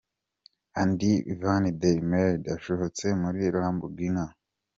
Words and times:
Andy 0.81 1.13
van 1.41 1.65
der 1.81 1.99
Meyde 2.09 2.47
asohotse 2.55 3.07
muri 3.21 3.41
Lamborghini. 3.53 4.25